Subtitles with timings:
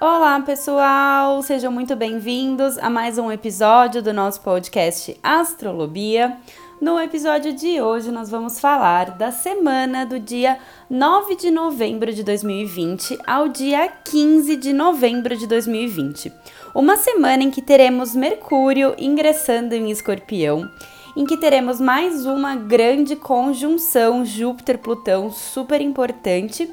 [0.00, 1.42] Olá, pessoal!
[1.42, 6.36] Sejam muito bem-vindos a mais um episódio do nosso podcast Astrolobia.
[6.80, 10.56] No episódio de hoje, nós vamos falar da semana do dia
[10.88, 16.32] 9 de novembro de 2020 ao dia 15 de novembro de 2020.
[16.72, 20.70] Uma semana em que teremos Mercúrio ingressando em Escorpião,
[21.16, 26.72] em que teremos mais uma grande conjunção Júpiter-Plutão super importante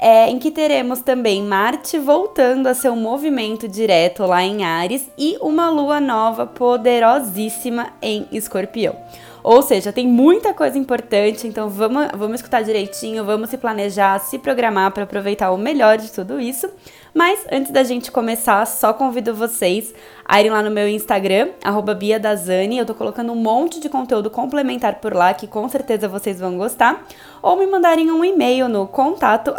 [0.00, 5.36] é, em que teremos também Marte voltando a seu movimento direto lá em Ares e
[5.42, 8.96] uma lua nova poderosíssima em Escorpião.
[9.42, 14.38] Ou seja, tem muita coisa importante, então vamos, vamos escutar direitinho, vamos se planejar, se
[14.38, 16.70] programar para aproveitar o melhor de tudo isso.
[17.14, 19.92] Mas antes da gente começar, só convido vocês
[20.24, 21.50] a irem lá no meu Instagram,
[21.98, 22.78] BiaDazani.
[22.78, 26.56] Eu tô colocando um monte de conteúdo complementar por lá que com certeza vocês vão
[26.56, 27.04] gostar.
[27.42, 29.54] Ou me mandarem um e-mail no contato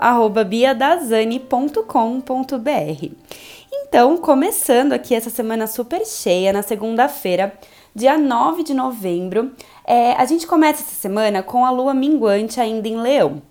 [0.45, 3.11] biadazani.com.br.
[3.73, 7.53] Então, começando aqui essa semana super cheia, na segunda-feira,
[7.93, 9.51] dia 9 de novembro,
[9.85, 13.41] é, a gente começa essa semana com a lua minguante ainda em Leão.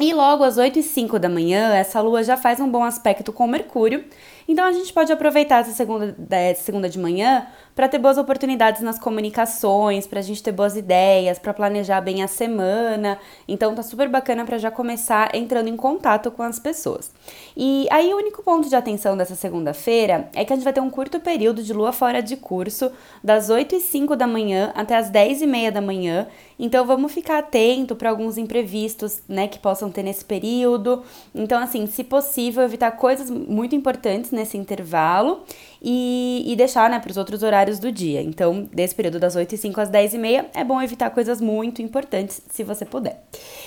[0.00, 3.32] E logo às 8 e 5 da manhã, essa lua já faz um bom aspecto
[3.32, 4.04] com Mercúrio,
[4.48, 6.14] então a gente pode aproveitar essa segunda,
[6.56, 11.38] segunda de manhã para ter boas oportunidades nas comunicações, para a gente ter boas ideias,
[11.38, 13.18] para planejar bem a semana.
[13.48, 17.10] Então tá super bacana para já começar entrando em contato com as pessoas.
[17.56, 20.80] E aí o único ponto de atenção dessa segunda-feira é que a gente vai ter
[20.80, 22.92] um curto período de lua fora de curso,
[23.22, 26.28] das 8 e 5 da manhã até as 10 e meia da manhã.
[26.58, 31.02] Então vamos ficar atento para alguns imprevistos, né, que possam ter nesse período.
[31.34, 35.44] Então assim, se possível, evitar coisas muito importantes nesse intervalo
[35.86, 38.22] e, e deixar, né, para os outros horários do dia.
[38.22, 41.42] Então, desse período das 8 e 5 às 10 e meia, é bom evitar coisas
[41.42, 43.22] muito importantes, se você puder.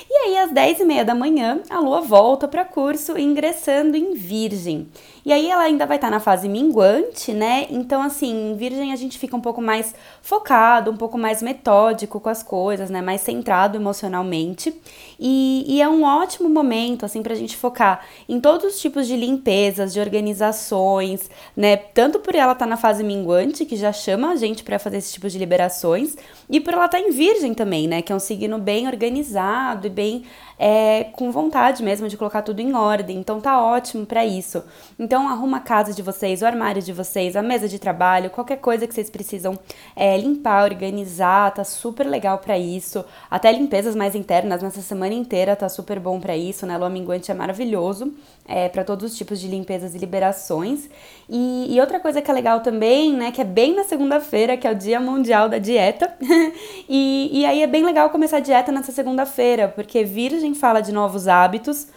[0.09, 4.15] E aí, às 10 e meia da manhã, a lua volta para curso, ingressando em
[4.15, 4.87] Virgem.
[5.23, 7.67] E aí, ela ainda vai estar tá na fase minguante, né?
[7.69, 12.19] Então, assim, em Virgem a gente fica um pouco mais focado, um pouco mais metódico
[12.19, 12.99] com as coisas, né?
[12.99, 14.73] Mais centrado emocionalmente.
[15.19, 19.05] E, e é um ótimo momento, assim, para a gente focar em todos os tipos
[19.05, 21.75] de limpezas, de organizações, né?
[21.75, 24.97] Tanto por ela estar tá na fase minguante, que já chama a gente para fazer
[24.97, 26.15] esse tipo de liberações,
[26.49, 28.01] e por ela estar tá em Virgem também, né?
[28.01, 30.23] Que é um signo bem organizado e bem
[30.59, 33.17] é, com vontade mesmo de colocar tudo em ordem.
[33.17, 34.63] Então tá ótimo para isso.
[34.97, 38.57] Então arruma a casa de vocês, o armário de vocês, a mesa de trabalho, qualquer
[38.57, 39.57] coisa que vocês precisam
[39.95, 43.03] é, limpar, organizar, tá super legal para isso.
[43.29, 46.77] Até limpezas mais internas nessa semana inteira tá super bom para isso, né?
[46.77, 48.13] Lua minguante é maravilhoso
[48.47, 50.89] é, para todos os tipos de limpezas e liberações.
[51.29, 54.65] E, e, outra coisa que é legal também, né, que é bem na segunda-feira, que
[54.65, 56.13] é o Dia Mundial da Dieta.
[56.87, 60.91] e, e aí é bem legal começar a dieta nessa segunda-feira, porque Virgem fala de
[60.91, 61.87] novos hábitos.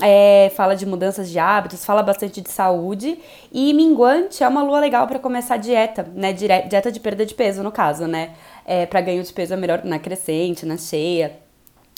[0.00, 3.18] É, fala de mudanças de hábitos, fala bastante de saúde
[3.50, 6.32] e minguante é uma lua legal para começar a dieta, né?
[6.32, 8.30] Dieta de perda de peso, no caso, né?
[8.64, 11.40] É, para ganho de peso é melhor na crescente, na cheia.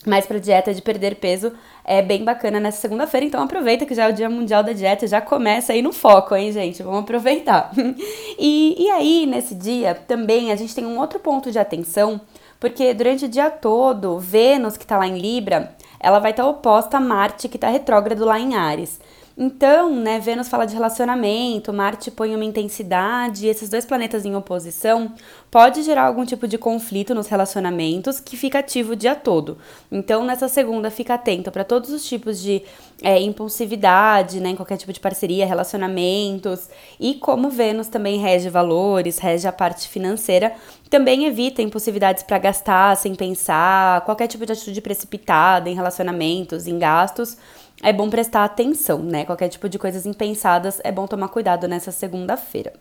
[0.07, 1.53] Mas para dieta de perder peso
[1.85, 5.07] é bem bacana nessa segunda-feira, então aproveita que já é o Dia Mundial da Dieta,
[5.07, 6.83] já começa aí no foco, hein, gente?
[6.83, 7.71] Vamos aproveitar.
[8.39, 12.19] e, e aí, nesse dia, também a gente tem um outro ponto de atenção,
[12.59, 16.49] porque durante o dia todo, Vênus, que está lá em Libra, ela vai estar tá
[16.49, 18.99] oposta a Marte, que está retrógrado lá em Ares.
[19.43, 25.15] Então, né, Vênus fala de relacionamento, Marte põe uma intensidade, esses dois planetas em oposição
[25.51, 29.57] pode gerar algum tipo de conflito nos relacionamentos que fica ativo o dia todo.
[29.91, 32.63] Então, nessa segunda, fica atento para todos os tipos de
[33.03, 36.69] é, impulsividade, né, em qualquer tipo de parceria, relacionamentos,
[37.01, 40.53] e como Vênus também rege valores, rege a parte financeira,
[40.91, 46.79] também evita impulsividades para gastar sem pensar, qualquer tipo de atitude precipitada em relacionamentos, em
[46.79, 47.39] gastos
[47.83, 49.25] é bom prestar atenção, né?
[49.25, 52.73] Qualquer tipo de coisas impensadas é bom tomar cuidado nessa segunda-feira.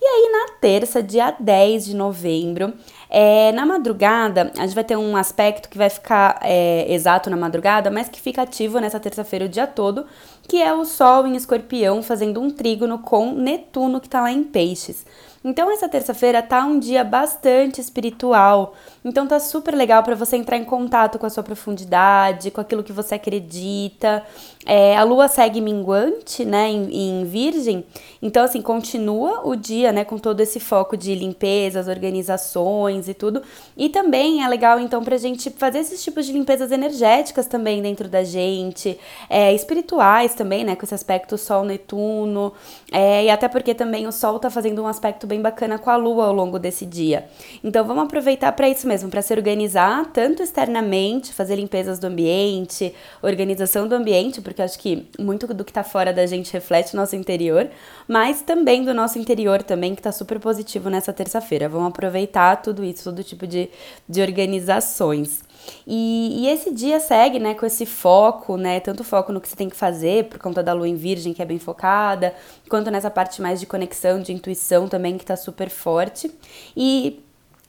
[0.00, 2.72] E aí, na terça, dia 10 de novembro,
[3.10, 7.36] é, na madrugada, a gente vai ter um aspecto que vai ficar é, exato na
[7.36, 10.06] madrugada, mas que fica ativo nessa terça-feira o dia todo,
[10.46, 14.44] que é o Sol em escorpião fazendo um trígono com Netuno, que está lá em
[14.44, 15.04] peixes.
[15.46, 18.74] Então essa terça-feira tá um dia bastante espiritual.
[19.04, 22.82] Então tá super legal para você entrar em contato com a sua profundidade, com aquilo
[22.82, 24.24] que você acredita.
[24.68, 27.84] É, a lua segue minguante, né, em, em, Virgem.
[28.20, 33.42] Então assim, continua o dia, né, com todo esse foco de limpezas, organizações e tudo.
[33.76, 38.08] E também é legal então pra gente fazer esses tipos de limpezas energéticas também dentro
[38.08, 38.98] da gente,
[39.30, 42.52] é, espirituais também, né, com esse aspecto Sol Netuno.
[42.90, 45.96] É, e até porque também o Sol tá fazendo um aspecto bem bacana com a
[45.96, 47.28] lua ao longo desse dia.
[47.62, 52.92] Então vamos aproveitar para isso mesmo, para se organizar tanto externamente, fazer limpezas do ambiente,
[53.22, 56.94] organização do ambiente, porque porque acho que muito do que tá fora da gente reflete
[56.94, 57.68] o nosso interior,
[58.08, 61.68] mas também do nosso interior também, que tá super positivo nessa terça-feira.
[61.68, 63.68] Vamos aproveitar tudo isso, todo tipo de,
[64.08, 65.44] de organizações.
[65.86, 69.56] E, e, esse dia segue, né, com esse foco, né, tanto foco no que você
[69.56, 72.34] tem que fazer, por conta da lua em virgem, que é bem focada,
[72.70, 76.30] quanto nessa parte mais de conexão, de intuição também, que tá super forte.
[76.74, 77.20] E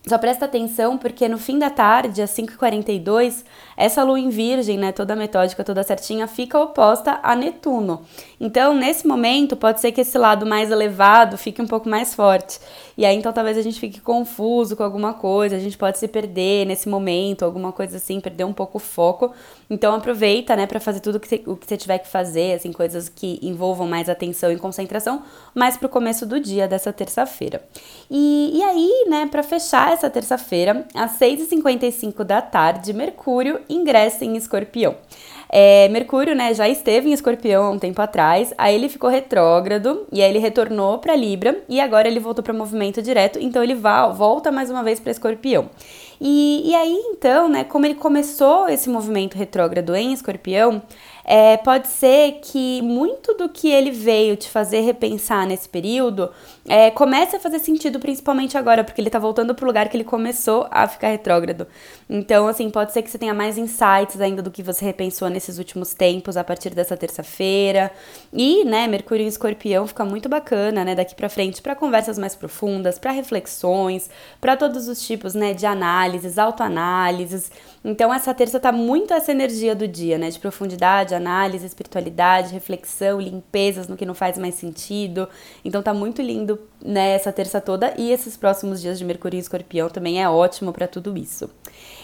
[0.08, 3.44] só presta atenção porque no fim da tarde, às 5h42,
[3.76, 8.02] essa lua em virgem, né, toda metódica, toda certinha, fica oposta a Netuno.
[8.40, 12.60] Então, nesse momento, pode ser que esse lado mais elevado fique um pouco mais forte.
[12.98, 16.08] E aí, então, talvez a gente fique confuso com alguma coisa, a gente pode se
[16.08, 19.34] perder nesse momento, alguma coisa assim, perder um pouco o foco.
[19.70, 22.72] Então, aproveita, né, para fazer tudo que você, o que você tiver que fazer, assim,
[22.72, 25.24] coisas que envolvam mais atenção e concentração,
[25.54, 27.62] mais pro começo do dia dessa terça-feira.
[28.10, 34.38] E, e aí, né, para fechar essa terça-feira, às 6h55 da tarde, Mercúrio ingressa em
[34.38, 34.96] Escorpião.
[35.50, 40.06] É, Mercúrio, né, já esteve em Escorpião há um tempo atrás, aí ele ficou retrógrado
[40.12, 43.76] e aí ele retornou para Libra e agora ele voltou para movimento direto, então ele
[43.76, 45.70] volta mais uma vez para Escorpião.
[46.20, 50.82] E, e aí então, né, como ele começou esse movimento retrógrado em Escorpião,
[51.30, 56.32] é, pode ser que muito do que ele veio te fazer repensar nesse período
[56.66, 60.06] é, comece a fazer sentido, principalmente agora, porque ele tá voltando pro lugar que ele
[60.06, 61.68] começou a ficar retrógrado.
[62.10, 65.58] Então, assim, pode ser que você tenha mais insights ainda do que você repensou nesses
[65.58, 67.92] últimos tempos a partir dessa terça-feira.
[68.32, 72.36] E, né, Mercúrio em Escorpião fica muito bacana, né, daqui para frente para conversas mais
[72.36, 74.10] profundas, para reflexões,
[74.40, 75.66] para todos os tipos, né, de
[76.08, 77.52] análises, autoanálises.
[77.84, 83.20] Então, essa terça tá muito essa energia do dia, né, de profundidade, análise, espiritualidade, reflexão,
[83.20, 85.28] limpezas no que não faz mais sentido.
[85.64, 89.90] Então tá muito lindo né, terça toda e esses próximos dias de Mercúrio em Escorpião
[89.90, 91.50] também é ótimo para tudo isso.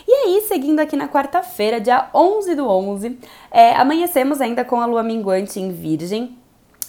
[0.08, 3.18] E aí, seguindo aqui na quarta-feira, dia 11 do 11,
[3.50, 6.38] é, amanhecemos ainda com a lua minguante em Virgem.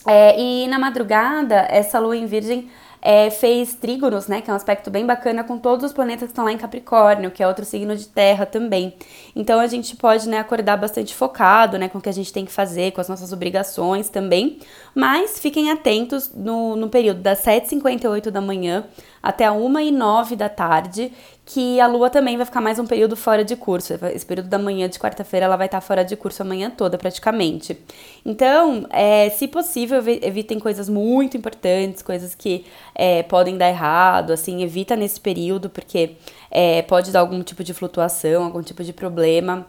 [0.06, 2.68] É, e na madrugada, essa lua em Virgem
[3.06, 6.32] é, fez trígonos, né, que é um aspecto bem bacana com todos os planetas que
[6.32, 8.94] estão lá em Capricórnio, que é outro signo de terra também.
[9.36, 12.46] Então a gente pode, né, acordar bastante focado, né, com o que a gente tem
[12.46, 14.58] que fazer, com as nossas obrigações também.
[14.94, 18.86] Mas fiquem atentos no, no período das 7h58 da manhã
[19.24, 21.10] até a 1 e 9 da tarde,
[21.46, 23.94] que a lua também vai ficar mais um período fora de curso.
[24.14, 26.98] Esse período da manhã de quarta-feira ela vai estar fora de curso a manhã toda,
[26.98, 27.74] praticamente.
[28.22, 34.62] Então, é, se possível, evitem coisas muito importantes, coisas que é, podem dar errado, assim,
[34.62, 36.16] evita nesse período, porque
[36.50, 39.66] é, pode dar algum tipo de flutuação, algum tipo de problema.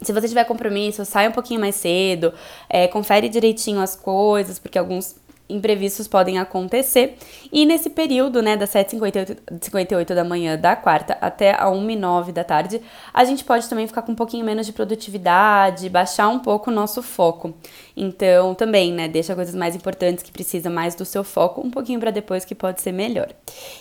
[0.00, 2.32] Se você tiver compromisso, sai um pouquinho mais cedo,
[2.66, 5.16] é, confere direitinho as coisas, porque alguns
[5.48, 7.16] imprevistos podem acontecer.
[7.52, 12.80] E nesse período, né, das 7h58 da manhã da quarta até a 1h09 da tarde,
[13.12, 16.74] a gente pode também ficar com um pouquinho menos de produtividade, baixar um pouco o
[16.74, 17.54] nosso foco.
[17.96, 21.98] Então, também, né, deixa coisas mais importantes que precisam mais do seu foco um pouquinho
[21.98, 23.28] para depois que pode ser melhor.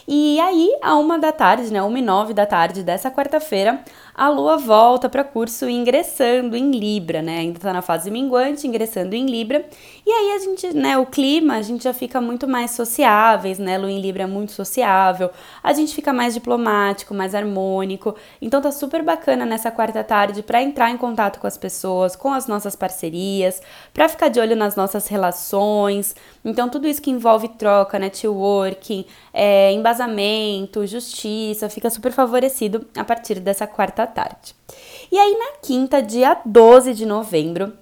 [0.08, 3.84] E aí, a 1 da tarde, né, 1h09 da tarde dessa quarta-feira,
[4.18, 7.40] a lua volta para curso ingressando em Libra, né?
[7.40, 9.66] Ainda tá na fase minguante, ingressando em Libra.
[10.06, 13.78] E aí a gente, né, o clima, a gente já fica muito mais sociáveis, né?
[13.78, 15.30] Lua em Libra é muito sociável.
[15.62, 18.16] A gente fica mais diplomático, mais harmônico.
[18.42, 22.32] Então tá super bacana nessa quarta tarde para entrar em contato com as pessoas, com
[22.32, 23.62] as nossas parcerias,
[23.94, 26.16] para ficar de olho nas nossas relações.
[26.44, 33.42] Então tudo isso que envolve troca, networking, é, embasamento, justiça, fica super favorecido a partir
[33.42, 34.56] dessa quarta tarde.
[35.12, 37.74] E aí, na quinta, dia 12 de novembro,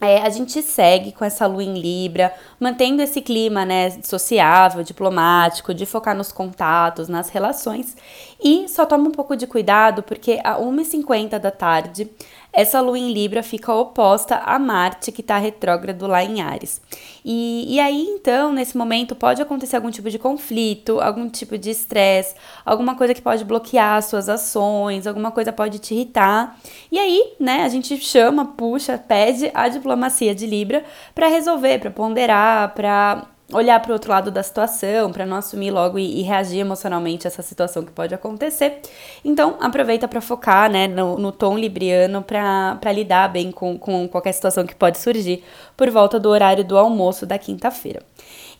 [0.00, 5.72] é, a gente segue com essa lua em Libra, mantendo esse clima né, sociável, diplomático,
[5.72, 7.96] de focar nos contatos, nas relações.
[8.42, 12.10] E só toma um pouco de cuidado, porque a 1h50 da tarde
[12.54, 16.80] essa lua em Libra fica oposta a Marte, que está retrógrado lá em Ares.
[17.24, 21.70] E, e aí, então, nesse momento, pode acontecer algum tipo de conflito, algum tipo de
[21.70, 22.34] estresse,
[22.64, 26.56] alguma coisa que pode bloquear as suas ações, alguma coisa pode te irritar.
[26.92, 30.84] E aí, né, a gente chama, puxa, pede a diplomacia de Libra
[31.14, 35.70] para resolver, para ponderar, para olhar para o outro lado da situação, para não assumir
[35.70, 38.80] logo e, e, reagir emocionalmente a essa situação que pode acontecer.
[39.24, 44.32] Então, aproveita para focar né, no, no, tom libriano para lidar bem com, com qualquer
[44.32, 45.44] situação que pode surgir
[45.76, 48.02] por volta do horário do almoço da quinta-feira.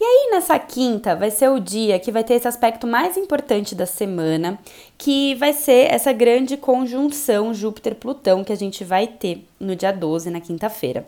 [0.01, 3.75] E aí, nessa quinta, vai ser o dia que vai ter esse aspecto mais importante
[3.75, 4.59] da semana,
[5.05, 10.31] que vai ser essa grande conjunção Júpiter-Plutão que a gente vai ter no dia 12,
[10.31, 11.07] na quinta-feira.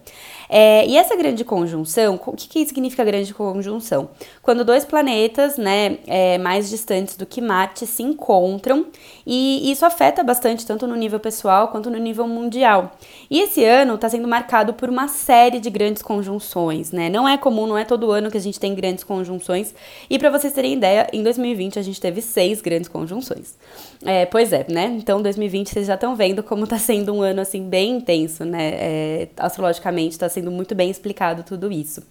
[0.50, 4.10] É, e essa grande conjunção, o que, que significa grande conjunção?
[4.42, 8.86] Quando dois planetas, né, é, mais distantes do que Marte se encontram,
[9.26, 12.96] e isso afeta bastante, tanto no nível pessoal quanto no nível mundial.
[13.30, 17.08] E esse ano está sendo marcado por uma série de grandes conjunções, né?
[17.08, 19.74] Não é comum, não é todo ano que a gente tem grandes conjunções.
[20.08, 23.56] E para vocês terem ideia, em 2020 a gente teve seis grandes conjunções.
[24.04, 24.96] É, pois é, né?
[24.98, 28.68] Então 2020 vocês já estão vendo como está sendo um ano assim bem intenso, né?
[28.74, 32.02] É, astrologicamente está sendo muito bem explicado tudo isso.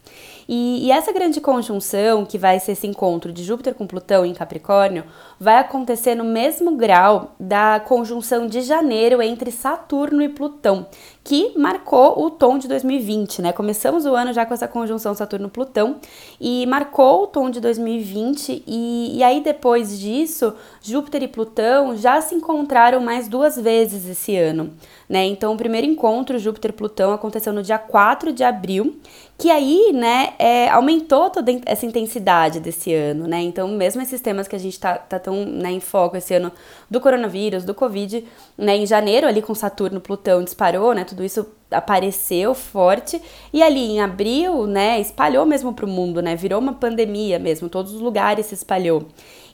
[0.48, 4.34] E, e, essa grande conjunção, que vai ser esse encontro de Júpiter com Plutão em
[4.34, 5.04] Capricórnio,
[5.40, 10.86] vai acontecer no mesmo grau da conjunção de janeiro entre Saturno e Plutão,
[11.26, 13.52] que marcou o tom de 2020, né?
[13.52, 15.96] Começamos o ano já com essa conjunção Saturno-Plutão
[16.40, 20.54] e marcou o tom de 2020, e, e aí depois disso,
[20.84, 24.72] Júpiter e Plutão já se encontraram mais duas vezes esse ano,
[25.10, 25.26] né?
[25.26, 28.96] Então, o primeiro encontro Júpiter-Plutão aconteceu no dia 4 de abril
[29.38, 33.42] que aí, né, é, aumentou toda essa intensidade desse ano, né?
[33.42, 36.52] Então, mesmo esses temas que a gente tá, tá tão né, em foco esse ano
[36.90, 38.26] do coronavírus, do Covid,
[38.58, 43.92] né, em janeiro ali com Saturno, Plutão disparou, né, tudo isso apareceu forte e ali
[43.92, 48.00] em abril, né, espalhou mesmo para o mundo, né, virou uma pandemia mesmo, todos os
[48.00, 49.06] lugares se espalhou.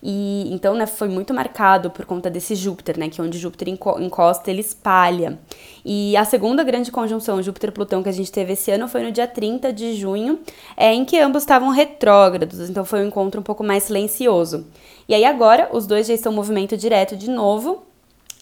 [0.03, 4.50] E então, né, foi muito marcado por conta desse Júpiter, né, que onde Júpiter encosta,
[4.50, 5.38] ele espalha.
[5.86, 9.27] E a segunda grande conjunção Júpiter-Plutão que a gente teve esse ano foi no dia
[9.27, 10.39] 30 de junho,
[10.75, 14.65] é, em que ambos estavam retrógrados, então foi um encontro um pouco mais silencioso.
[15.08, 17.84] E aí agora os dois já estão em movimento direto de novo,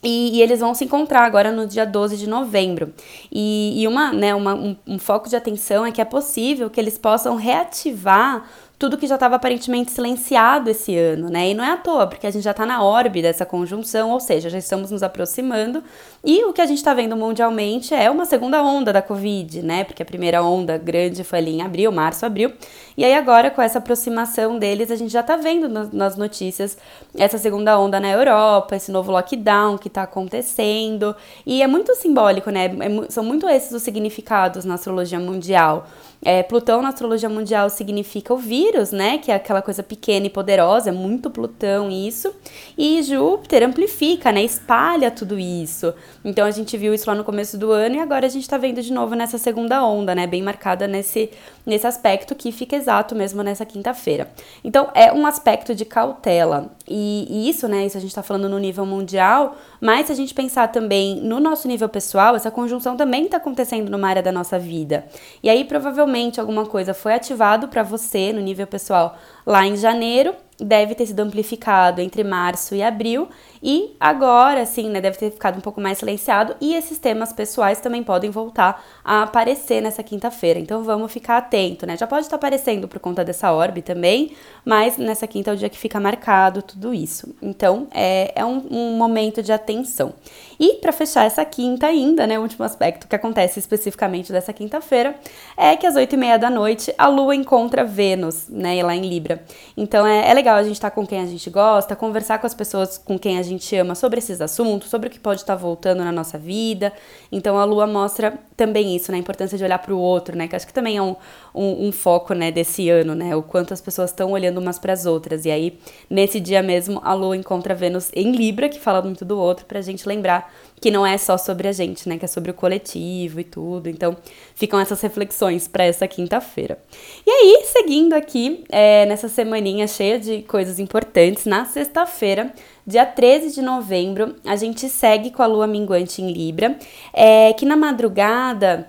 [0.02, 2.94] e, e, eles vão se encontrar agora no dia 12 de novembro.
[3.30, 6.80] E, e uma, né, uma, um, um foco de atenção é que é possível que
[6.80, 8.46] eles possam reativar
[8.80, 11.50] tudo que já estava aparentemente silenciado esse ano, né?
[11.50, 14.22] E não é à toa, porque a gente já está na órbita dessa conjunção, ou
[14.22, 15.84] seja, já estamos nos aproximando.
[16.24, 19.84] E o que a gente está vendo mundialmente é uma segunda onda da Covid, né?
[19.84, 22.54] Porque a primeira onda grande foi ali em abril, março, abril.
[22.96, 26.78] E aí agora, com essa aproximação deles, a gente já está vendo no, nas notícias
[27.18, 31.14] essa segunda onda na Europa, esse novo lockdown que está acontecendo.
[31.46, 32.68] E é muito simbólico, né?
[32.68, 35.86] É, são muito esses os significados na astrologia mundial.
[36.22, 39.18] É, Plutão na astrologia mundial significa o vírus, né?
[39.18, 42.34] Que é aquela coisa pequena e poderosa, é muito Plutão isso.
[42.78, 44.44] E Júpiter amplifica, né?
[44.44, 45.94] Espalha tudo isso.
[46.24, 48.58] Então a gente viu isso lá no começo do ano e agora a gente tá
[48.58, 50.28] vendo de novo nessa segunda onda, né?
[50.28, 51.30] Bem marcada nesse,
[51.66, 54.30] nesse aspecto que fica exato mesmo nessa quinta-feira.
[54.64, 56.72] Então é um aspecto de cautela.
[56.90, 57.86] E, e, isso, né?
[57.86, 61.40] Isso a gente tá falando no nível mundial, mas se a gente pensar também no
[61.40, 65.06] nosso nível pessoal, essa conjunção também tá acontecendo numa área da nossa vida.
[65.44, 69.76] E aí provavelmente provavelmente alguma coisa foi ativado para você no nível pessoal lá em
[69.76, 73.30] janeiro deve ter sido amplificado entre março e abril
[73.62, 77.80] e agora sim, né, deve ter ficado um pouco mais silenciado e esses temas pessoais
[77.82, 80.60] também podem voltar a aparecer nessa quinta-feira.
[80.60, 81.98] Então vamos ficar atento, né?
[81.98, 84.32] Já pode estar aparecendo por conta dessa orbe também,
[84.64, 87.36] mas nessa quinta é o dia que fica marcado tudo isso.
[87.42, 90.14] Então é, é um, um momento de atenção.
[90.60, 95.16] E para fechar essa quinta ainda, né, o último aspecto que acontece especificamente dessa quinta-feira
[95.58, 99.08] é que às oito e meia da noite a Lua encontra Vênus, né, lá em
[99.08, 99.44] Libra.
[99.76, 102.48] Então é, é legal a gente estar tá com quem a gente gosta, conversar com
[102.48, 105.56] as pessoas com quem a gente ama sobre esses assuntos, sobre o que pode estar
[105.56, 106.94] tá voltando na nossa vida.
[107.32, 109.18] Então a lua mostra também isso, né?
[109.18, 110.48] A importância de olhar para o outro, né?
[110.48, 111.16] Que acho que também é um,
[111.56, 113.36] um, um, foco, né, desse ano, né?
[113.36, 115.46] O quanto as pessoas estão olhando umas para as outras.
[115.46, 115.80] E aí,
[116.10, 119.82] nesse dia mesmo, a lua encontra Vênus em Libra, que fala muito do outro, pra
[119.82, 122.18] gente lembrar que não é só sobre a gente, né?
[122.18, 123.88] Que é sobre o coletivo e tudo.
[123.88, 124.18] Então,
[124.56, 126.78] ficam essas reflexões para essa quinta-feira.
[127.26, 132.54] E aí, seguindo aqui, é, nessa semaninha cheia de coisas importantes, na sexta-feira,
[132.90, 136.76] dia 13 de novembro, a gente segue com a lua minguante em Libra,
[137.14, 138.88] é, que na madrugada.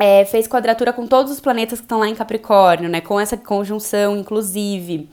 [0.00, 3.00] É, fez quadratura com todos os planetas que estão lá em Capricórnio, né?
[3.00, 5.08] Com essa conjunção, inclusive.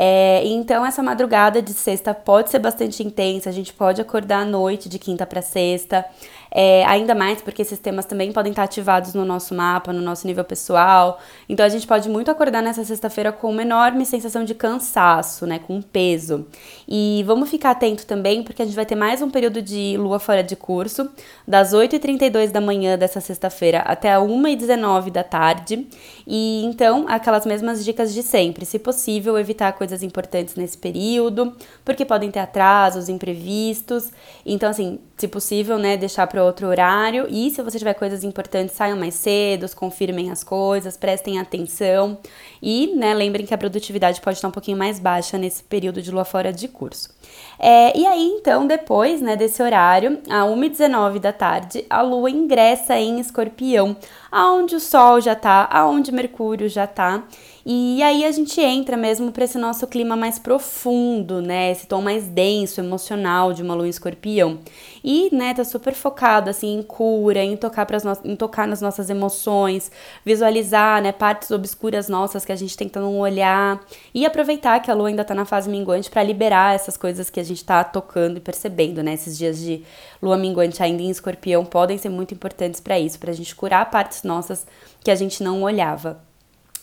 [0.00, 4.44] É, então, essa madrugada de sexta pode ser bastante intensa, a gente pode acordar à
[4.44, 6.04] noite de quinta para sexta.
[6.50, 10.26] É, ainda mais porque esses temas também podem estar ativados no nosso mapa, no nosso
[10.26, 11.20] nível pessoal.
[11.48, 15.58] Então a gente pode muito acordar nessa sexta-feira com uma enorme sensação de cansaço, né?
[15.58, 16.46] Com peso.
[16.88, 20.18] E vamos ficar atento também, porque a gente vai ter mais um período de lua
[20.18, 21.10] fora de curso,
[21.46, 25.86] das 8h32 da manhã dessa sexta-feira até a 1h19 da tarde.
[26.26, 28.64] E então, aquelas mesmas dicas de sempre.
[28.64, 34.10] Se possível, evitar coisas importantes nesse período, porque podem ter atrasos, imprevistos.
[34.44, 37.26] Então, assim, se possível, né, deixar para para outro horário.
[37.28, 42.16] E se você tiver coisas importantes, saiam mais cedo, confirmem as coisas, prestem atenção.
[42.62, 46.10] E, né, lembrem que a produtividade pode estar um pouquinho mais baixa nesse período de
[46.10, 47.10] lua fora de curso.
[47.58, 52.98] É, e aí, então, depois né, desse horário, a 1h19 da tarde, a lua ingressa
[52.98, 53.96] em escorpião,
[54.30, 57.24] aonde o Sol já tá, aonde Mercúrio já tá.
[57.70, 61.70] E aí a gente entra mesmo para esse nosso clima mais profundo, né?
[61.70, 64.60] Esse tom mais denso, emocional de uma lua em escorpião.
[65.04, 68.16] E, né, tá super focado, assim, em cura, em tocar, pras no...
[68.24, 69.92] em tocar nas nossas emoções,
[70.24, 73.78] visualizar, né, partes obscuras nossas que a gente tenta não olhar.
[74.14, 77.38] E aproveitar que a lua ainda tá na fase minguante para liberar essas coisas que
[77.38, 79.12] a gente tá tocando e percebendo, né?
[79.12, 79.84] Esses dias de
[80.22, 84.22] lua minguante ainda em escorpião podem ser muito importantes para isso, pra gente curar partes
[84.22, 84.66] nossas
[85.04, 86.27] que a gente não olhava.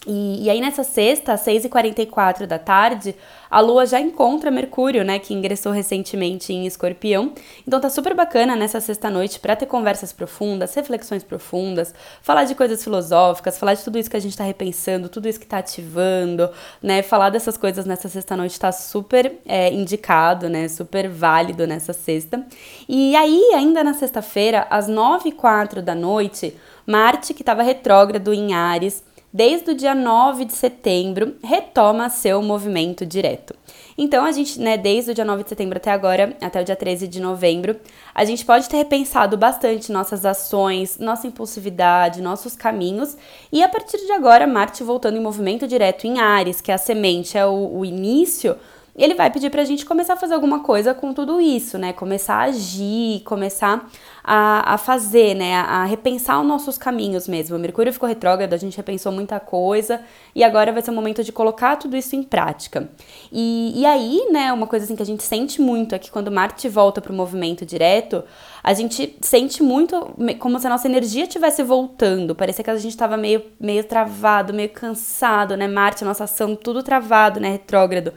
[0.06, 3.16] E, e, aí nessa sexta, às 6h44 da tarde,
[3.50, 7.34] a Lua já encontra Mercúrio, né, que ingressou recentemente em Escorpião.
[7.68, 12.84] Então tá super bacana nessa sexta-noite para ter conversas profundas, reflexões profundas, falar de coisas
[12.84, 16.50] filosóficas, falar de tudo isso que a gente tá repensando, tudo isso que tá ativando,
[16.82, 22.46] né, falar dessas coisas nessa sexta-noite tá super é, indicado, né, super válido nessa sexta.
[22.88, 29.04] E aí, ainda na sexta-feira, às 9h04 da noite, Marte, que estava retrógrado em Ares,
[29.36, 33.54] desde o dia 9 de setembro, retoma seu movimento direto.
[33.98, 36.76] Então, a gente, né, desde o dia 9 de setembro até agora, até o dia
[36.76, 37.76] 13 de novembro,
[38.14, 43.18] a gente pode ter repensado bastante nossas ações, nossa impulsividade, nossos caminhos,
[43.52, 46.78] e a partir de agora, Marte voltando em movimento direto em Ares, que é a
[46.78, 48.56] semente, é o, o início
[48.98, 51.92] ele vai pedir pra gente começar a fazer alguma coisa com tudo isso, né?
[51.92, 53.90] Começar a agir, começar
[54.24, 55.56] a, a fazer, né?
[55.56, 57.58] A, a repensar os nossos caminhos mesmo.
[57.58, 60.02] O Mercúrio ficou retrógrado, a gente repensou muita coisa
[60.34, 62.90] e agora vai ser o momento de colocar tudo isso em prática.
[63.32, 66.32] E, e aí, né, uma coisa assim que a gente sente muito é que quando
[66.32, 68.24] Marte volta pro movimento direto,
[68.64, 72.34] a gente sente muito como se a nossa energia estivesse voltando.
[72.34, 75.68] Parecia que a gente estava meio, meio travado, meio cansado, né?
[75.68, 77.52] Marte, a nossa ação, tudo travado, né?
[77.52, 78.14] Retrógrado.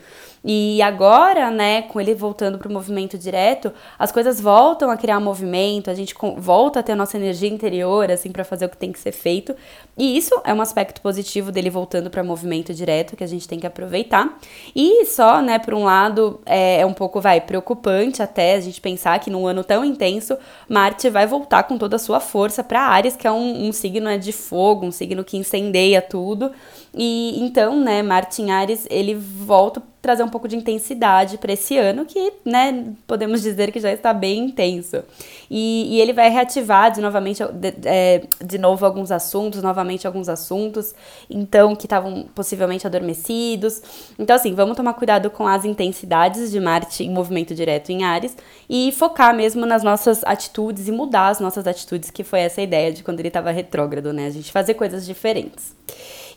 [0.50, 5.21] E agora, né, com ele voltando para o movimento direto, as coisas voltam a criar
[5.21, 8.78] movimento, a gente volta a ter a nossa energia interior, assim, para fazer o que
[8.78, 9.55] tem que ser feito.
[9.95, 13.61] E isso é um aspecto positivo dele voltando para movimento direto que a gente tem
[13.61, 14.38] que aproveitar.
[14.75, 18.81] E só, né, por um lado, é, é um pouco, vai, preocupante até a gente
[18.81, 22.81] pensar que num ano tão intenso, Marte vai voltar com toda a sua força para
[22.81, 26.53] Ares, que é um, um signo né, de fogo, um signo que incendeia tudo.
[26.94, 31.77] E então, né, Marte em Ares, ele volta trazer um pouco de intensidade para esse
[31.77, 35.03] ano, que, né, podemos dizer que já está bem intenso.
[35.51, 40.31] E, e ele vai reativar de, novamente, de, é, de novo alguns assuntos, novamente alguns
[40.31, 40.94] assuntos,
[41.29, 43.83] então, que estavam possivelmente adormecidos.
[44.18, 48.35] Então, assim, vamos tomar cuidado com as intensidades de Marte em movimento direto em Ares
[48.66, 52.90] e focar mesmo nas nossas atitudes e mudar as nossas atitudes, que foi essa ideia
[52.94, 54.25] de quando ele estava retrógrado, né?
[54.25, 55.77] A gente fazer coisas diferentes.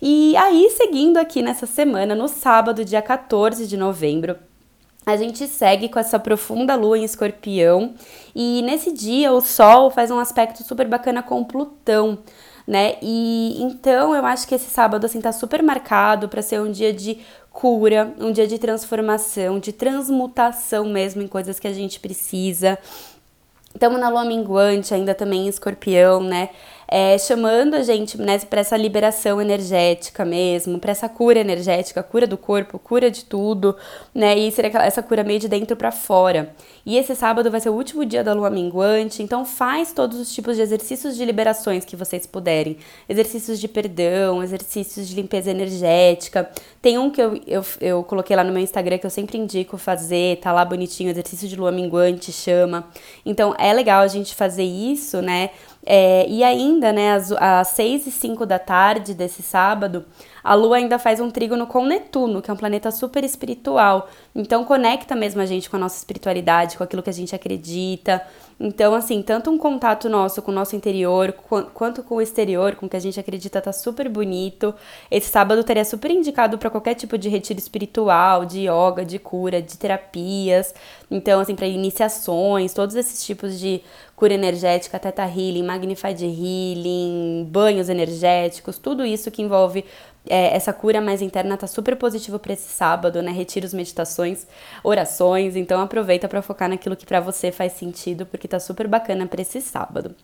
[0.01, 4.35] E aí, seguindo aqui nessa semana, no sábado, dia 14 de novembro,
[5.05, 7.93] a gente segue com essa profunda lua em escorpião
[8.33, 12.17] e nesse dia o Sol faz um aspecto super bacana com Plutão,
[12.65, 12.95] né?
[12.99, 16.91] E então eu acho que esse sábado assim tá super marcado para ser um dia
[16.91, 17.19] de
[17.51, 22.79] cura, um dia de transformação, de transmutação mesmo em coisas que a gente precisa.
[23.73, 26.49] Estamos na lua minguante, ainda também em escorpião, né?
[26.93, 32.27] É, chamando a gente né, para essa liberação energética mesmo, para essa cura energética, cura
[32.27, 33.77] do corpo, cura de tudo,
[34.13, 34.37] né?
[34.37, 36.53] E ser essa cura meio de dentro para fora.
[36.85, 40.33] E esse sábado vai ser o último dia da lua minguante, então faz todos os
[40.33, 42.75] tipos de exercícios de liberações que vocês puderem.
[43.07, 46.49] Exercícios de perdão, exercícios de limpeza energética.
[46.81, 49.77] Tem um que eu, eu, eu coloquei lá no meu Instagram que eu sempre indico
[49.77, 52.89] fazer, tá lá bonitinho, exercício de lua minguante, chama.
[53.25, 55.51] Então é legal a gente fazer isso, né?
[55.85, 60.05] É, e ainda, né, às, às 6 e 5 da tarde desse sábado,
[60.43, 64.09] a Lua ainda faz um trígono com Netuno, que é um planeta super espiritual.
[64.33, 68.21] Então conecta mesmo a gente com a nossa espiritualidade, com aquilo que a gente acredita.
[68.63, 71.33] Então, assim, tanto um contato nosso com o nosso interior,
[71.73, 74.73] quanto com o exterior, com o que a gente acredita tá super bonito.
[75.09, 79.63] Esse sábado teria super indicado para qualquer tipo de retiro espiritual, de yoga, de cura,
[79.63, 80.75] de terapias.
[81.09, 83.81] Então, assim, para iniciações, todos esses tipos de
[84.15, 89.83] cura energética, teta healing, magnified healing, banhos energéticos, tudo isso que envolve
[90.29, 93.31] é, essa cura mais interna tá super positivo para esse sábado, né?
[93.31, 94.45] Retiros, meditações,
[94.83, 95.55] orações.
[95.55, 99.41] Então aproveita para focar naquilo que para você faz sentido, porque tá super bacana para
[99.41, 100.15] esse sábado.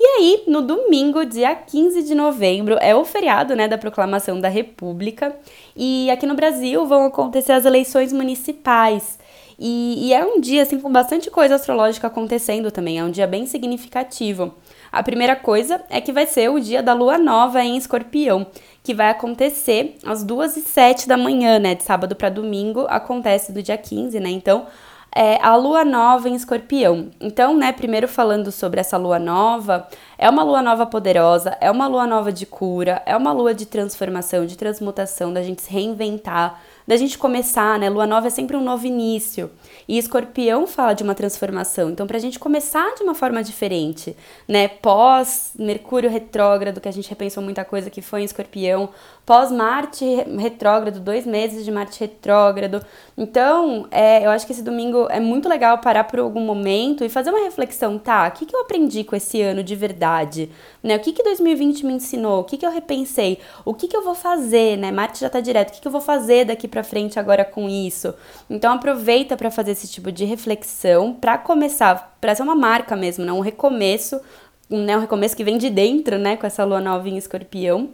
[0.00, 4.48] E aí, no domingo, dia 15 de novembro, é o feriado, né, da proclamação da
[4.48, 5.36] República,
[5.76, 9.18] e aqui no Brasil vão acontecer as eleições municipais.
[9.58, 12.98] E, e, é um dia, assim, com bastante coisa astrológica acontecendo também.
[12.98, 14.52] É um dia bem significativo.
[14.92, 18.46] A primeira coisa é que vai ser o dia da lua nova em escorpião,
[18.82, 21.74] que vai acontecer às 2 e 7 da manhã, né?
[21.74, 24.28] De sábado para domingo, acontece do dia 15, né?
[24.28, 24.66] Então,
[25.14, 27.10] é a lua nova em escorpião.
[27.20, 31.86] Então, né, primeiro falando sobre essa lua nova, é uma lua nova poderosa, é uma
[31.86, 36.60] lua nova de cura, é uma lua de transformação, de transmutação, da gente se reinventar,
[36.86, 37.88] da gente começar, né?
[37.88, 39.50] Lua nova é sempre um novo início.
[39.88, 41.90] E escorpião fala de uma transformação.
[41.90, 44.16] Então, para a gente começar de uma forma diferente,
[44.48, 44.68] né?
[44.68, 48.88] Pós Mercúrio retrógrado, que a gente repensou muita coisa que foi em escorpião,
[49.24, 50.04] pós Marte
[50.38, 52.84] retrógrado, dois meses de Marte retrógrado.
[53.16, 57.08] Então, é, eu acho que esse domingo é muito legal parar por algum momento e
[57.08, 58.26] fazer uma reflexão, tá?
[58.26, 60.50] O que, que eu aprendi com esse ano de verdade?
[60.82, 60.96] Né?
[60.96, 62.40] O que, que 2020 me ensinou?
[62.40, 63.38] O que, que eu repensei?
[63.64, 64.90] O que, que eu vou fazer, né?
[64.90, 65.70] Marte já tá direto.
[65.70, 68.12] O que, que eu vou fazer daqui para frente agora com isso?
[68.50, 73.24] Então, aproveita para fazer esse tipo de reflexão para começar, para ser uma marca mesmo,
[73.24, 73.32] né?
[73.32, 74.20] Um recomeço,
[74.68, 74.96] né?
[74.96, 76.36] Um recomeço que vem de dentro, né?
[76.36, 77.90] Com essa lua nova em escorpião.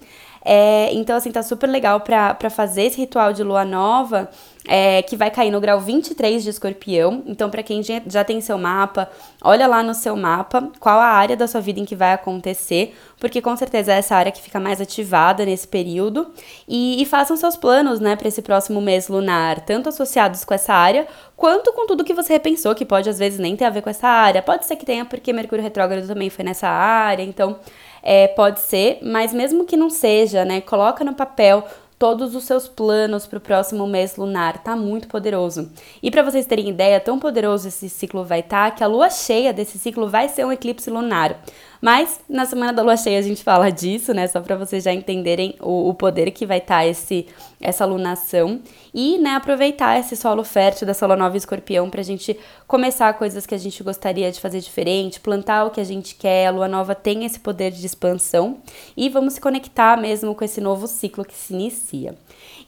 [0.51, 4.31] É, então, assim, tá super legal para fazer esse ritual de lua nova
[4.67, 7.23] é, que vai cair no grau 23 de escorpião.
[7.27, 9.11] Então, para quem já tem seu mapa,
[9.43, 12.97] olha lá no seu mapa qual a área da sua vida em que vai acontecer,
[13.21, 16.29] porque com certeza é essa área que fica mais ativada nesse período.
[16.67, 20.73] E, e façam seus planos, né, para esse próximo mês lunar, tanto associados com essa
[20.73, 21.07] área,
[21.37, 23.91] quanto com tudo que você repensou, que pode às vezes nem ter a ver com
[23.91, 24.41] essa área.
[24.41, 27.59] Pode ser que tenha, porque Mercúrio retrógrado também foi nessa área, então
[28.03, 31.65] é, pode ser, mas mesmo que não seja, né, coloca no papel
[31.99, 34.63] todos os seus planos para o próximo mês lunar.
[34.63, 35.69] Tá muito poderoso.
[36.03, 39.11] E para vocês terem ideia, tão poderoso esse ciclo vai estar tá, que a lua
[39.11, 41.37] cheia desse ciclo vai ser um eclipse lunar.
[41.81, 44.27] Mas na semana da lua cheia a gente fala disso, né?
[44.27, 47.27] Só para vocês já entenderem o, o, poder que vai estar tá esse,
[47.61, 48.61] essa lunação.
[48.93, 53.55] E, né, aproveitar esse solo fértil dessa lua nova escorpião pra gente começar coisas que
[53.55, 56.47] a gente gostaria de fazer diferente, plantar o que a gente quer.
[56.47, 58.59] A lua nova tem esse poder de expansão.
[58.97, 62.15] E vamos se conectar mesmo com esse novo ciclo que se inicia.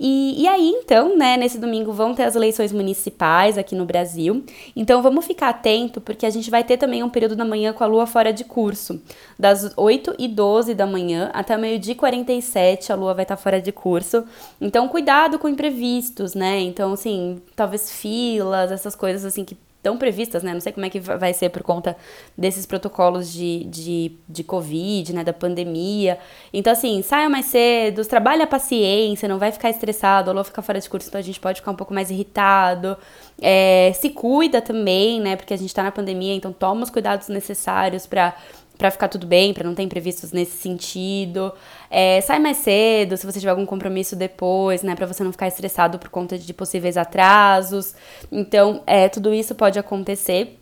[0.02, 4.42] E, e aí, então, né, nesse domingo vão ter as eleições municipais aqui no Brasil.
[4.74, 7.84] Então vamos ficar atento, porque a gente vai ter também um período da manhã com
[7.84, 8.98] a lua fora de curso.
[9.38, 13.72] Das 8 e 12 da manhã até meio-dia 47 a lua vai estar fora de
[13.72, 14.24] curso.
[14.58, 16.60] Então, cuidado com imprevistos, né?
[16.60, 20.52] Então, assim, talvez filas, essas coisas assim que estão previstas, né?
[20.52, 21.96] Não sei como é que vai ser por conta
[22.36, 25.24] desses protocolos de, de, de Covid, né?
[25.24, 26.18] Da pandemia.
[26.52, 30.78] Então, assim, saia mais cedo, trabalhe a paciência, não vai ficar estressado, ou ficar fora
[30.78, 32.96] de curso, então a gente pode ficar um pouco mais irritado.
[33.40, 35.34] É, se cuida também, né?
[35.34, 38.36] Porque a gente tá na pandemia, então toma os cuidados necessários para
[38.80, 41.52] para ficar tudo bem, para não ter imprevistos nesse sentido.
[41.90, 45.48] É, sai mais cedo, se você tiver algum compromisso depois, né, para você não ficar
[45.48, 47.94] estressado por conta de possíveis atrasos.
[48.32, 50.56] Então, é, tudo isso pode acontecer.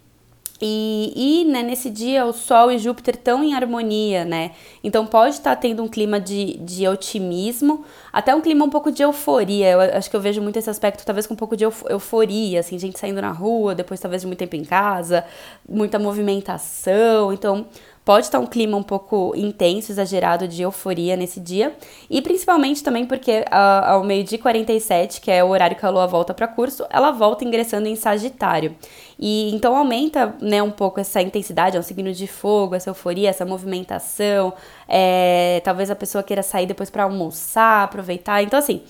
[0.61, 4.51] E, e né, nesse dia o Sol e Júpiter estão em harmonia, né?
[4.83, 8.91] Então pode estar tá tendo um clima de, de otimismo, até um clima um pouco
[8.91, 9.71] de euforia.
[9.71, 12.77] Eu acho que eu vejo muito esse aspecto, talvez com um pouco de euforia, assim,
[12.77, 15.25] gente saindo na rua, depois talvez de muito tempo em casa,
[15.69, 17.33] muita movimentação.
[17.33, 17.67] Então
[18.09, 21.77] Pode estar um clima um pouco intenso, exagerado de euforia nesse dia.
[22.09, 26.33] E principalmente também porque ao meio-dia 47, que é o horário que a lua volta
[26.33, 28.75] para curso, ela volta ingressando em Sagitário.
[29.19, 33.29] E então aumenta né, um pouco essa intensidade, é um signo de fogo, essa euforia,
[33.29, 34.55] essa movimentação.
[34.89, 38.43] É, talvez a pessoa queira sair depois para almoçar, aproveitar.
[38.43, 38.81] Então, assim,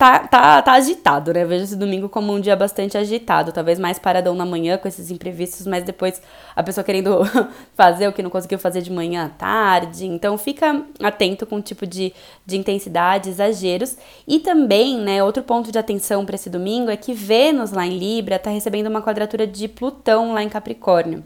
[0.00, 1.44] tá, tá, tá agitado, né?
[1.44, 5.10] Vejo esse domingo como um dia bastante agitado, talvez mais paradão na manhã com esses
[5.10, 6.22] imprevistos, mas depois
[6.56, 7.20] a pessoa querendo
[7.76, 10.06] fazer o que não conseguiu fazer de manhã à tarde.
[10.06, 12.14] Então fica atento com o tipo de,
[12.46, 13.98] de intensidade, exageros.
[14.26, 17.98] E também, né, outro ponto de atenção para esse domingo é que Vênus lá em
[17.98, 21.22] Libra tá recebendo uma quadratura de Plutão lá em Capricórnio.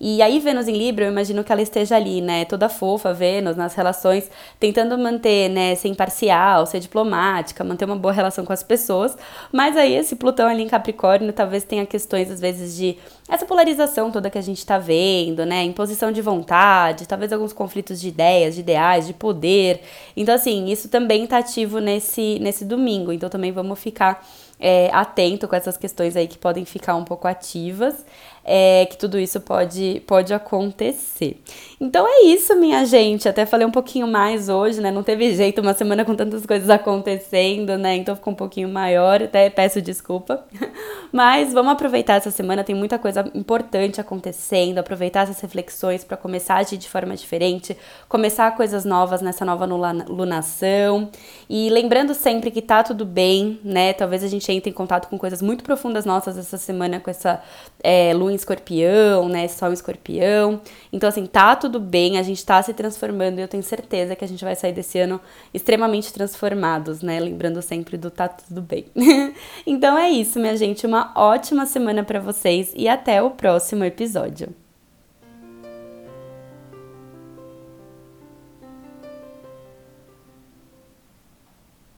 [0.00, 2.44] E aí, Vênus em Libra, eu imagino que ela esteja ali, né?
[2.44, 4.30] Toda fofa, Vênus, nas relações,
[4.60, 9.16] tentando manter, né, ser imparcial, ser diplomática, manter uma boa relação com as pessoas.
[9.52, 12.96] Mas aí, esse Plutão ali em Capricórnio talvez tenha questões, às vezes, de
[13.28, 15.64] essa polarização toda que a gente tá vendo, né?
[15.64, 19.80] Imposição de vontade, talvez alguns conflitos de ideias, de ideais, de poder.
[20.16, 23.12] Então, assim, isso também tá ativo nesse, nesse domingo.
[23.12, 24.24] Então, também vamos ficar
[24.60, 28.04] é, atento com essas questões aí que podem ficar um pouco ativas.
[28.48, 31.40] É, que tudo isso pode, pode acontecer.
[31.80, 33.28] Então é isso, minha gente.
[33.28, 34.90] Até falei um pouquinho mais hoje, né?
[34.90, 37.94] Não teve jeito, uma semana com tantas coisas acontecendo, né?
[37.94, 40.44] Então ficou um pouquinho maior, até peço desculpa.
[41.12, 46.54] Mas vamos aproveitar essa semana, tem muita coisa importante acontecendo, aproveitar essas reflexões para começar
[46.54, 47.76] a agir de forma diferente,
[48.08, 51.08] começar coisas novas nessa nova lunação.
[51.48, 53.92] E lembrando sempre que tá tudo bem, né?
[53.92, 57.40] Talvez a gente entre em contato com coisas muito profundas nossas essa semana com essa
[57.84, 59.46] é, lua em escorpião, né?
[59.46, 60.60] Sol em escorpião.
[60.92, 64.24] Então, assim, tá tudo bem, a gente tá se transformando e eu tenho certeza que
[64.24, 65.20] a gente vai sair desse ano
[65.52, 67.18] extremamente transformados, né?
[67.18, 68.86] Lembrando sempre do tá tudo bem.
[69.66, 70.86] então é isso, minha gente.
[70.86, 74.54] Uma ótima semana para vocês e até o próximo episódio.